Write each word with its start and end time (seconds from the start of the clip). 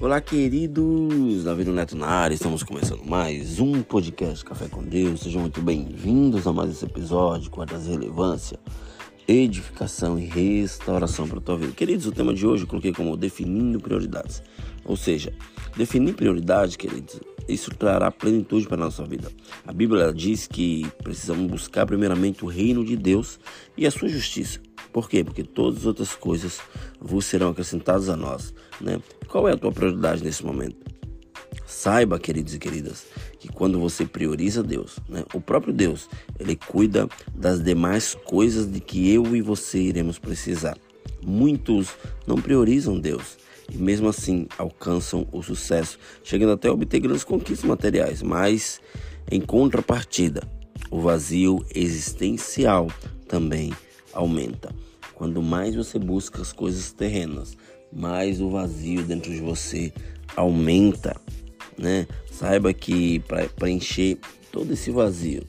Olá, 0.00 0.20
queridos! 0.20 1.42
Davi 1.42 1.64
Neto 1.64 1.96
na 1.96 2.06
área, 2.06 2.32
estamos 2.32 2.62
começando 2.62 3.04
mais 3.04 3.58
um 3.58 3.82
podcast 3.82 4.44
Café 4.44 4.68
com 4.68 4.80
Deus. 4.80 5.22
Sejam 5.22 5.40
muito 5.40 5.60
bem-vindos 5.60 6.46
a 6.46 6.52
mais 6.52 6.70
esse 6.70 6.84
episódio 6.84 7.50
com 7.50 7.60
a 7.60 7.64
relevância, 7.64 8.60
edificação 9.26 10.16
e 10.16 10.24
restauração 10.24 11.26
para 11.26 11.38
a 11.38 11.42
tua 11.42 11.58
vida. 11.58 11.72
Queridos, 11.72 12.06
o 12.06 12.12
tema 12.12 12.32
de 12.32 12.46
hoje 12.46 12.62
eu 12.62 12.68
coloquei 12.68 12.92
como 12.92 13.16
definindo 13.16 13.80
prioridades. 13.80 14.40
Ou 14.84 14.96
seja, 14.96 15.32
definir 15.76 16.14
prioridade, 16.14 16.78
queridos, 16.78 17.18
isso 17.48 17.74
trará 17.74 18.08
plenitude 18.08 18.68
para 18.68 18.76
a 18.76 18.84
nossa 18.84 19.04
vida. 19.04 19.28
A 19.66 19.72
Bíblia 19.72 20.12
diz 20.12 20.46
que 20.46 20.86
precisamos 21.02 21.50
buscar 21.50 21.84
primeiramente 21.86 22.44
o 22.44 22.48
reino 22.48 22.84
de 22.84 22.96
Deus 22.96 23.40
e 23.76 23.84
a 23.84 23.90
sua 23.90 24.08
justiça. 24.08 24.60
Por 24.98 25.08
quê? 25.08 25.22
Porque 25.22 25.44
todas 25.44 25.78
as 25.78 25.86
outras 25.86 26.12
coisas 26.16 26.58
vos 27.00 27.24
serão 27.24 27.50
acrescentadas 27.50 28.08
a 28.08 28.16
nós. 28.16 28.52
Né? 28.80 29.00
Qual 29.28 29.48
é 29.48 29.52
a 29.52 29.56
tua 29.56 29.70
prioridade 29.70 30.24
nesse 30.24 30.44
momento? 30.44 30.74
Saiba, 31.64 32.18
queridos 32.18 32.52
e 32.52 32.58
queridas, 32.58 33.06
que 33.38 33.46
quando 33.46 33.78
você 33.78 34.04
prioriza 34.04 34.60
Deus, 34.60 34.98
né, 35.08 35.22
o 35.32 35.40
próprio 35.40 35.72
Deus, 35.72 36.08
ele 36.36 36.56
cuida 36.56 37.08
das 37.32 37.62
demais 37.62 38.16
coisas 38.24 38.68
de 38.68 38.80
que 38.80 39.08
eu 39.08 39.36
e 39.36 39.40
você 39.40 39.78
iremos 39.78 40.18
precisar. 40.18 40.76
Muitos 41.24 41.90
não 42.26 42.40
priorizam 42.42 42.98
Deus 42.98 43.38
e 43.72 43.78
mesmo 43.78 44.08
assim 44.08 44.48
alcançam 44.58 45.28
o 45.30 45.44
sucesso, 45.44 45.96
chegando 46.24 46.54
até 46.54 46.66
a 46.66 46.72
obter 46.72 46.98
grandes 46.98 47.22
conquistas 47.22 47.68
materiais, 47.68 48.20
mas 48.20 48.80
em 49.30 49.40
contrapartida, 49.40 50.42
o 50.90 51.00
vazio 51.00 51.64
existencial 51.72 52.88
também 53.28 53.72
aumenta. 54.12 54.74
Quando 55.18 55.42
mais 55.42 55.74
você 55.74 55.98
busca 55.98 56.40
as 56.40 56.52
coisas 56.52 56.92
terrenas, 56.92 57.56
mais 57.92 58.40
o 58.40 58.50
vazio 58.50 59.02
dentro 59.02 59.32
de 59.32 59.40
você 59.40 59.92
aumenta, 60.36 61.20
né? 61.76 62.06
Saiba 62.30 62.72
que 62.72 63.18
para 63.18 63.48
preencher 63.48 64.16
todo 64.52 64.72
esse 64.72 64.92
vazio 64.92 65.42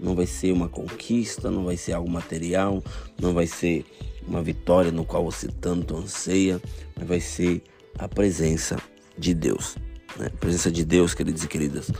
não 0.00 0.16
vai 0.16 0.26
ser 0.26 0.50
uma 0.50 0.68
conquista, 0.68 1.52
não 1.52 1.64
vai 1.64 1.76
ser 1.76 1.92
algo 1.92 2.10
material, 2.10 2.82
não 3.20 3.32
vai 3.32 3.46
ser 3.46 3.86
uma 4.26 4.42
vitória 4.42 4.90
no 4.90 5.04
qual 5.04 5.24
você 5.24 5.46
tanto 5.46 5.96
anseia, 5.96 6.60
mas 6.96 7.06
vai 7.06 7.20
ser 7.20 7.62
a 7.96 8.08
presença 8.08 8.76
de 9.16 9.34
Deus. 9.34 9.76
Né? 10.18 10.26
A 10.34 10.38
presença 10.38 10.68
de 10.68 10.84
Deus, 10.84 11.14
queridos 11.14 11.44
e 11.44 11.46
queridas, 11.46 11.92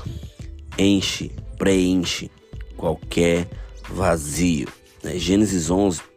enche, 0.76 1.30
preenche 1.56 2.28
qualquer 2.76 3.48
vazio. 3.88 4.66
Né? 5.04 5.16
Gênesis 5.20 5.70
11 5.70 6.11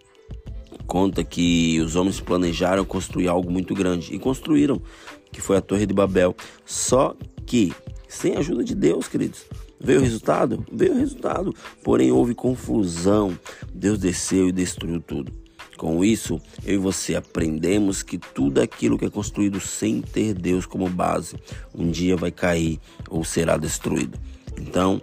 conta 0.96 1.26
que 1.26 1.78
os 1.82 1.98
homens 1.98 2.22
planejaram 2.22 2.86
construir 2.86 3.28
algo 3.28 3.52
muito 3.52 3.76
grande 3.76 4.16
e 4.16 4.18
construíram, 4.18 4.82
que 5.30 5.42
foi 5.42 5.58
a 5.58 5.62
Torre 5.62 5.86
de 5.86 5.94
Babel. 5.94 6.34
Só 6.66 7.18
que, 7.46 7.74
sem 8.08 8.38
a 8.38 8.40
ajuda 8.40 8.64
de 8.64 8.74
Deus, 8.74 9.06
queridos, 9.10 9.44
veio 9.78 10.00
o 10.00 10.02
resultado? 10.02 10.66
Veio 10.72 10.94
o 10.94 10.98
resultado. 10.98 11.54
Porém, 11.84 12.14
houve 12.14 12.34
confusão. 12.34 13.38
Deus 13.73 14.00
desceu 14.00 14.48
e 14.48 14.54
destruiu 14.54 15.02
tudo. 15.02 15.34
Com 15.76 16.02
isso, 16.02 16.40
eu 16.66 16.76
e 16.76 16.78
você 16.78 17.14
aprendemos 17.14 18.02
que 18.02 18.18
tudo 18.18 18.62
aquilo 18.62 18.98
que 18.98 19.04
é 19.04 19.10
construído 19.10 19.60
sem 19.60 20.02
ter 20.02 20.34
Deus 20.34 20.66
como 20.66 20.88
base, 20.88 21.36
um 21.73 21.92
dia 21.92 22.16
vai 22.16 22.32
cair 22.32 22.80
ou 23.10 23.26
será 23.26 23.58
destruído. 23.58 24.18
Então, 24.58 25.02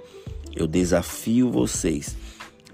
eu 0.57 0.67
desafio 0.67 1.51
vocês 1.51 2.17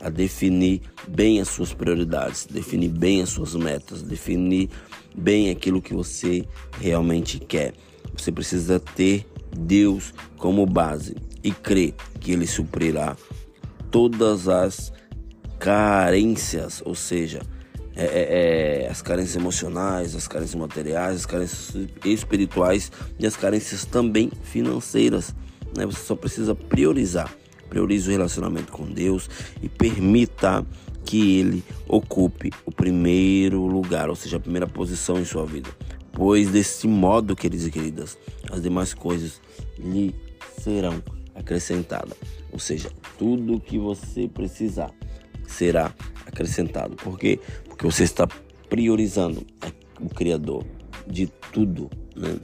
a 0.00 0.08
definir 0.08 0.82
bem 1.06 1.40
as 1.40 1.48
suas 1.48 1.72
prioridades, 1.72 2.46
definir 2.46 2.88
bem 2.88 3.22
as 3.22 3.30
suas 3.30 3.54
metas, 3.54 4.02
definir 4.02 4.68
bem 5.16 5.50
aquilo 5.50 5.82
que 5.82 5.94
você 5.94 6.44
realmente 6.80 7.38
quer. 7.38 7.74
Você 8.16 8.30
precisa 8.30 8.78
ter 8.78 9.26
Deus 9.56 10.12
como 10.36 10.64
base 10.66 11.16
e 11.42 11.50
crer 11.50 11.94
que 12.20 12.32
Ele 12.32 12.46
suprirá 12.46 13.16
todas 13.90 14.48
as 14.48 14.92
carências, 15.58 16.82
ou 16.84 16.94
seja, 16.94 17.40
é, 17.96 18.04
é, 18.04 18.84
é, 18.84 18.88
as 18.88 19.02
carências 19.02 19.34
emocionais, 19.34 20.14
as 20.14 20.28
carências 20.28 20.54
materiais, 20.54 21.16
as 21.16 21.26
carências 21.26 21.88
espirituais 22.04 22.92
e 23.18 23.26
as 23.26 23.36
carências 23.36 23.84
também 23.84 24.30
financeiras. 24.44 25.34
Né? 25.76 25.84
Você 25.84 26.04
só 26.04 26.14
precisa 26.14 26.54
priorizar. 26.54 27.34
Priorize 27.68 28.08
o 28.08 28.12
relacionamento 28.12 28.72
com 28.72 28.86
Deus 28.86 29.28
e 29.62 29.68
permita 29.68 30.66
que 31.04 31.38
Ele 31.38 31.64
ocupe 31.86 32.50
o 32.66 32.72
primeiro 32.72 33.66
lugar, 33.66 34.10
ou 34.10 34.16
seja, 34.16 34.36
a 34.36 34.40
primeira 34.40 34.66
posição 34.66 35.18
em 35.18 35.24
sua 35.24 35.46
vida. 35.46 35.70
Pois 36.12 36.50
desse 36.50 36.88
modo, 36.88 37.36
queridos 37.36 37.66
e 37.66 37.70
queridas, 37.70 38.18
as 38.50 38.60
demais 38.60 38.92
coisas 38.92 39.40
lhe 39.78 40.14
serão 40.60 41.02
acrescentadas. 41.34 42.16
Ou 42.52 42.58
seja, 42.58 42.90
tudo 43.18 43.60
que 43.60 43.78
você 43.78 44.28
precisar 44.28 44.92
será 45.46 45.94
acrescentado. 46.26 46.96
Por 46.96 47.18
quê? 47.18 47.38
Porque 47.68 47.86
você 47.86 48.04
está 48.04 48.26
priorizando 48.68 49.46
o 50.00 50.08
Criador 50.08 50.64
de 51.06 51.26
tudo, 51.52 51.88
né? 52.14 52.38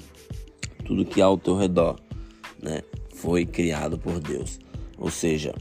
Tudo 0.85 1.05
que 1.05 1.21
há 1.21 1.27
ao 1.27 1.39
teu 1.39 1.57
redor, 1.57 1.99
né? 2.63 2.83
Foi 3.15 3.45
criado 3.45 3.99
por 3.99 4.21
Deus. 4.21 4.59
Ou 4.99 5.11
seja, 5.11 5.55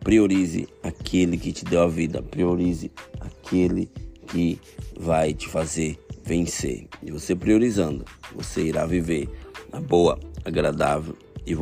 priorize 0.00 0.68
aquele 0.82 1.36
que 1.36 1.52
te 1.52 1.64
deu 1.64 1.82
a 1.82 1.88
vida, 1.88 2.22
priorize 2.22 2.90
aquele 3.20 3.90
que 4.26 4.58
vai 4.98 5.34
te 5.34 5.48
fazer 5.48 5.98
vencer. 6.24 6.86
E 7.02 7.10
você 7.10 7.34
priorizando, 7.34 8.04
você 8.34 8.62
irá 8.62 8.86
viver 8.86 9.28
a 9.72 9.80
boa, 9.80 10.18
agradável 10.44 11.16
e, 11.46 11.54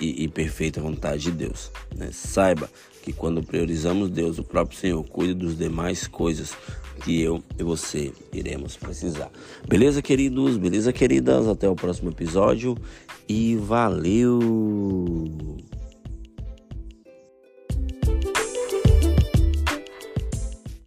e, 0.00 0.24
e 0.24 0.28
perfeita 0.28 0.80
vontade 0.80 1.24
de 1.24 1.32
Deus. 1.32 1.70
Né? 1.94 2.10
Saiba 2.12 2.70
que 3.02 3.12
quando 3.12 3.42
priorizamos 3.42 4.10
Deus, 4.10 4.38
o 4.38 4.44
próprio 4.44 4.78
Senhor 4.78 5.02
cuida 5.04 5.34
dos 5.34 5.56
demais 5.56 6.06
coisas 6.06 6.56
que 7.04 7.20
eu 7.20 7.42
e 7.58 7.62
você 7.62 8.12
iremos 8.32 8.76
precisar. 8.76 9.30
Beleza, 9.68 10.00
queridos? 10.00 10.56
Beleza, 10.56 10.92
queridas? 10.92 11.46
Até 11.46 11.68
o 11.68 11.76
próximo 11.76 12.10
episódio 12.10 12.76
e 13.28 13.56
valeu! 13.56 14.95